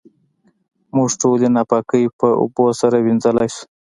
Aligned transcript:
موږ 0.95 1.09
ټولې 1.21 1.47
ناپاکۍ 1.55 2.03
په 2.19 2.27
اوبو 2.41 2.65
سره 2.81 2.95
وېنځلی 3.05 3.47
شو. 3.55 3.63